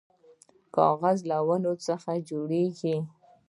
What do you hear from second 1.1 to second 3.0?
له ونو څخه جوړیږي